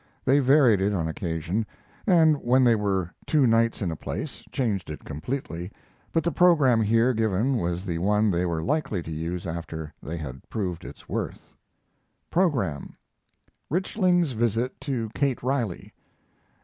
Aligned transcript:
They 0.25 0.39
varied 0.39 0.81
it 0.81 0.95
on 0.95 1.07
occasion, 1.07 1.63
and 2.07 2.37
when 2.37 2.63
they 2.63 2.73
were 2.73 3.13
two 3.27 3.45
nights 3.45 3.83
in 3.83 3.91
a 3.91 3.95
place 3.95 4.43
changed 4.51 4.89
it 4.89 5.05
completely, 5.05 5.71
but 6.11 6.23
the 6.23 6.31
program 6.31 6.81
here 6.81 7.13
given 7.13 7.57
was 7.57 7.85
the 7.85 7.99
one 7.99 8.31
they 8.31 8.43
were 8.43 8.63
likely 8.63 9.03
to 9.03 9.11
use 9.11 9.45
after 9.45 9.93
they 10.01 10.17
had 10.17 10.41
proved 10.49 10.85
its 10.85 11.07
worth: 11.07 11.53
PROGRAM 12.31 12.97
Richling's 13.69 14.31
visit 14.31 14.81
to 14.81 15.09
Kate 15.13 15.43
Riley 15.43 15.93
GEO. 15.95 16.03